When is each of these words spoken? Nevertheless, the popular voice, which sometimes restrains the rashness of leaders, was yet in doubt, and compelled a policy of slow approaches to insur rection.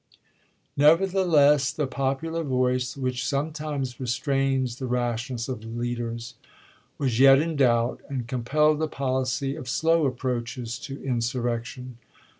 Nevertheless, 0.75 1.71
the 1.71 1.85
popular 1.85 2.43
voice, 2.43 2.97
which 2.97 3.23
sometimes 3.23 3.99
restrains 3.99 4.77
the 4.77 4.87
rashness 4.87 5.47
of 5.47 5.63
leaders, 5.63 6.33
was 6.97 7.19
yet 7.19 7.37
in 7.37 7.55
doubt, 7.55 8.01
and 8.09 8.27
compelled 8.27 8.81
a 8.81 8.87
policy 8.87 9.55
of 9.55 9.69
slow 9.69 10.07
approaches 10.07 10.79
to 10.79 10.97
insur 10.97 11.43
rection. 11.43 11.91